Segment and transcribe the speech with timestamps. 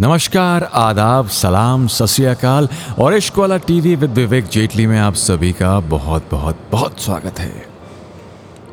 [0.00, 5.80] नमस्कार, आदाब, सलाम सस्काल और इश्क वाला टीवी विद विवेक जेटली में आप सभी का
[5.80, 7.66] बहुत बहुत बहुत स्वागत है।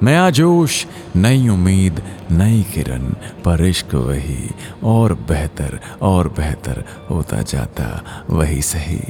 [0.04, 0.86] नया जोश
[1.16, 3.00] नई उम्मीद, नई किरण,
[3.46, 4.50] पर इश्क वही
[4.84, 9.02] और बेहतर और बेहतर होता जाता, वही सही।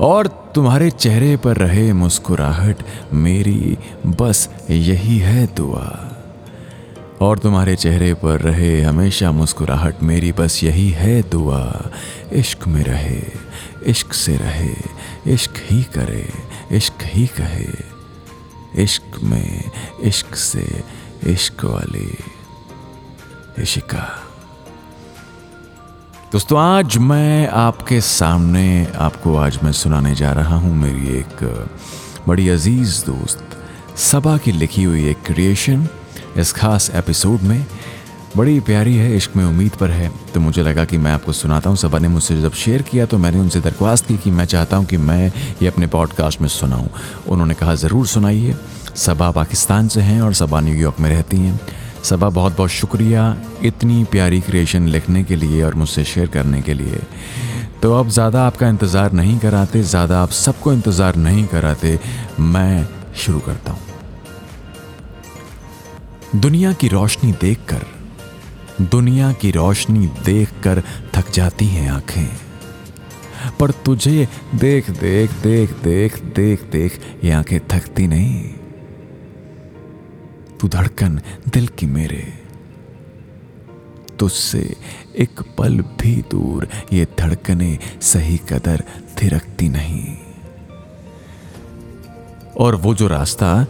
[0.00, 2.76] और तुम्हारे चेहरे पर रहे मुस्कुराहट,
[3.12, 6.15] मेरी बस यही है दुआ।
[7.20, 11.90] और तुम्हारे चेहरे पर रहे हमेशा मुस्कुराहट मेरी, बस यही है दुआ।
[12.32, 13.22] इश्क में रहे,
[13.86, 14.74] इश्क से रहे,
[15.26, 16.28] इश्क ही करे,
[16.72, 17.96] इश्क ही कहे।
[18.82, 19.70] इश्क में,
[20.02, 20.84] इश्क से,
[21.26, 22.18] इश्क वाली।
[23.62, 24.22] इशिका
[26.32, 31.66] दोस्तों, आज मैं आपके सामने आपको आज मैं सुनाने जा रहा हूँ मेरी एक
[32.28, 33.44] बड़ी अज़ीज़ दोस्त,
[33.96, 35.88] सबा की लिखी हुई एक क्रिएशन।
[36.38, 37.64] इस खास एपिसोड में
[38.36, 41.70] बड़ी प्यारी है, इश्क में उम्मीद पर है। तो मुझे लगा कि मैं आपको सुनाता
[41.70, 44.76] हूँ, सबा ने मुझसे जब शेयर किया तो मैंने उनसे दरख्वास्त की कि मैं चाहता
[44.76, 46.88] हूँ कि मैं ये अपने पॉडकास्ट में सुनाऊँ।
[47.28, 48.54] उन्होंने कहा, ज़रूर सुनाइए।
[48.96, 51.60] सबा पाकिस्तान से हैं और सबा न्यूयॉर्क में रहती हैं।
[52.02, 56.74] सबा बहुत बहुत शुक्रिया इतनी प्यारी क्रिएशन लिखने के लिए और मुझसे शेयर करने के
[56.74, 57.00] लिए।
[57.82, 61.98] तो अब ज़्यादा आपका इंतज़ार नहीं कराते, ज़्यादा आप सबको इंतज़ार नहीं कराते,
[62.40, 63.85] मैं शुरू करता हूँ।
[66.34, 67.86] दुनिया की रोशनी देखकर,
[68.82, 70.82] दुनिया की रोशनी देखकर
[71.14, 72.28] थक जाती हैं आँखें।
[73.60, 78.52] पर तुझे देख देख देख देख देख देख, ये आँखें थकती नहीं।
[80.60, 82.32] तू धड़कन दिल की मेरे।
[84.18, 84.76] तुझसे
[85.18, 88.84] एक पल भी दूर ये धड़कने सही कदर
[89.22, 90.18] थिरकती नहीं।
[92.56, 93.66] और वो जो रास्ता,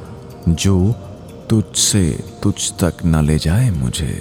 [0.48, 1.02] जो
[1.50, 2.02] तुझसे
[2.42, 4.14] तुझ तक न ले जाए मुझे।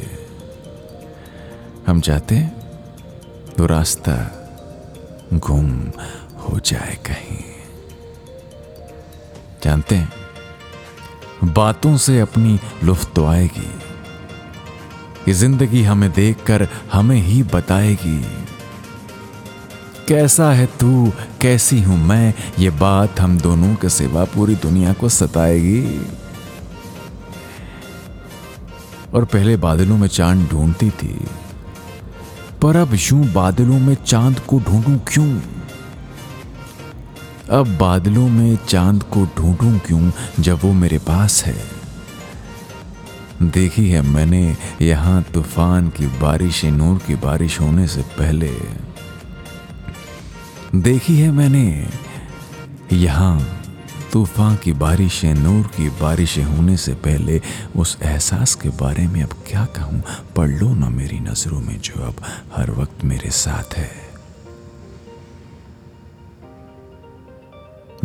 [1.88, 2.40] हम जाते
[3.58, 4.18] तो रास्ता
[5.34, 5.72] गुम
[6.40, 7.44] हो जाए कहीं।
[9.64, 13.70] जानते हैं, बातों से अपनी लुफ्त तो आएगी।
[15.28, 18.20] ये ज़िंदगी हमें देखकर हमें ही बताएगी।
[20.08, 25.10] कैसा है तू, कैसी हूँ मैं, ये बात हम दोनों के सिवा पूरी दुनिया को
[25.10, 25.82] सताएगी।
[29.16, 31.26] और पहले बादलों में चाँद ढूंढती थी।
[32.62, 35.40] पर अब यूँ बादलों में चाँद को ढूंढूं क्यों?
[37.50, 41.56] अब बादलों में चाँद को ढूंढूं क्यों, जब वो मेरे पास है?
[43.42, 48.52] देखी है मैंने यहाँ तूफ़ान की बारिश, नूर की बारिश होने से पहले।
[50.76, 51.88] देखी है मैंने
[52.94, 53.65] यहाँ
[54.16, 57.42] तूफ़ान की बारिशें, नूर की बारिशें होने से पहले
[57.76, 60.04] उस एहसास के बारे में अब क्या कहूँ?
[60.36, 62.16] पढ़ लो ना मेरी नज़रों में जो अब
[62.56, 63.92] हर वक्त मेरे साथ है।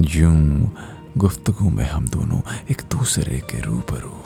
[0.01, 0.73] यूँ
[1.17, 2.41] गुफ्तगु में हम दोनों
[2.71, 4.25] एक दूसरे के रूबरू।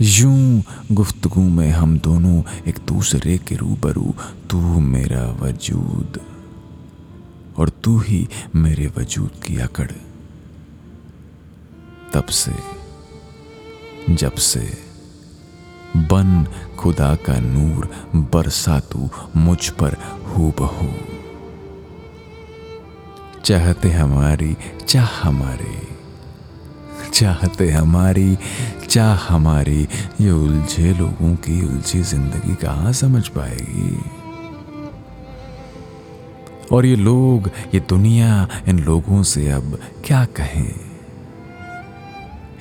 [0.00, 0.62] यूँ
[0.92, 4.14] गुफ्तगु में हम दोनों एक दूसरे के रूबरू।
[4.50, 6.35] तू मेरा वजूद।
[7.58, 9.90] और तू ही मेरे वजूद की अकड़।
[12.14, 12.52] तब से,
[14.14, 14.78] जब से
[15.96, 16.46] बन
[16.78, 19.96] खुदा का नूर बरसा तू मुझ पर
[20.26, 20.92] हो बहू
[23.44, 24.56] चाहते हमारी,
[24.88, 25.88] चाह हमारी,
[27.10, 28.38] चाहते हमारी,
[28.88, 29.88] चाह हमारी,
[30.20, 34.15] ये उलझे लोगों की उलझी ज़िंदगी कहाँ समझ पाएगी?
[36.72, 40.74] और ये लोग, ये दुनिया इन लोगों से अब क्या कहें?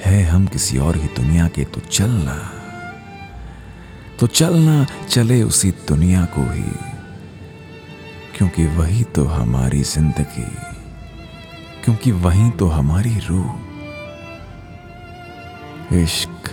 [0.06, 2.36] है हम किसी और ही दुनिया के तो चलना।
[4.20, 6.72] तो चलना चले उसी दुनिया को ही,
[8.38, 10.52] क्योंकि वही तो हमारी ज़िंदगी,
[11.84, 13.50] क्योंकि वही तो हमारी रूह।
[15.94, 16.50] इश्क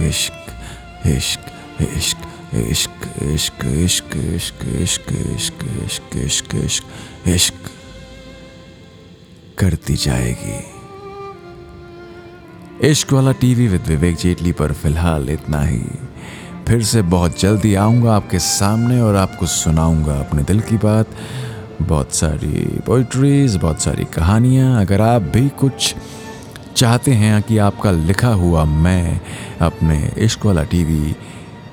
[0.00, 1.44] इश्क इश्क
[1.82, 7.54] इश्क इश्क इश्क इश्क इश्क इश्क इश्क इश्क इश्क इश्क इश्क
[9.58, 10.58] करती जाएगी।
[12.88, 15.82] इश्क वाला टीवी विद विवेक जेटली पर फ़िलहाल इतना ही।
[16.68, 21.06] फिर से बहुत जल्दी आऊँगा आपके सामने और आपको सुनाऊँगा अपने दिल की बात।
[21.82, 25.94] बहुत सारी पोइट्रीज बहुत सारी कहानियाँ। अगर आप भी कुछ
[26.76, 29.20] चाहते हैं कि आपका लिखा हुआ मैं
[29.60, 31.14] अपने इश्क वाला टीवी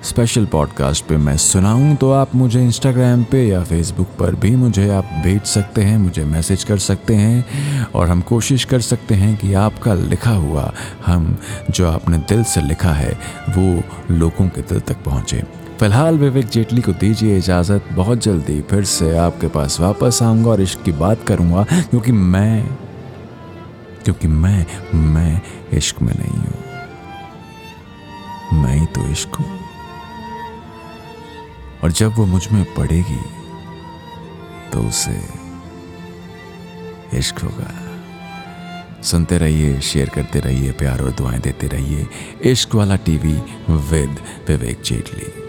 [0.04, 4.90] स्पेशल पॉडकास्ट पे मैं सुनाऊं तो आप मुझे इंस्टाग्राम पे या फेसबुक पर भी मुझे
[4.90, 9.36] आप भेज सकते हैं, मुझे मैसेज कर सकते हैं और हम कोशिश कर सकते हैं
[9.38, 10.74] कि आपका लिखा हुआ
[11.06, 11.38] हम
[11.70, 13.14] जो आपने दिल से लिखा है
[13.50, 15.42] वो लोगों के दिल तक पहुँचे।
[15.80, 20.62] फ़िलहाल विवेक जेटली को दीजिए इजाज़त, बहुत जल्दी फिर से आपके पास वापस आऊँगा और
[20.62, 22.66] इश्क की बात करूँगा क्योंकि मैं
[24.06, 25.42] क्योंकि मैं मैं
[25.74, 26.54] इश्क में नहीं हूँ।
[28.54, 29.62] मैं ही तो इश्क हूँ।
[31.83, 33.21] और जब वो मुझमें पड़ेगी
[34.71, 35.21] तो उसे
[37.18, 37.71] इश्क होगा।
[39.01, 42.07] सुनते रहिए, शेयर करते रहिए, प्यार और दुआएँ देते रहिए।
[42.41, 43.33] इश्क वाला टीवी
[43.69, 45.43] विद विवेक जेटली।